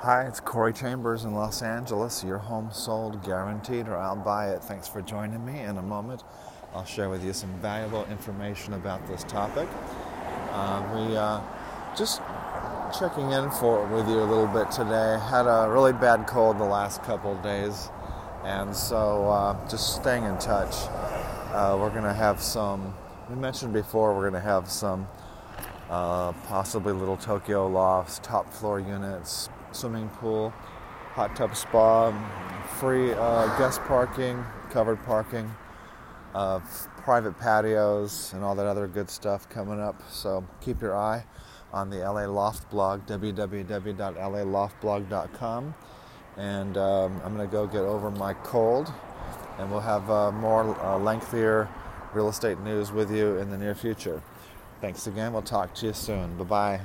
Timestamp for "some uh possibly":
24.68-26.92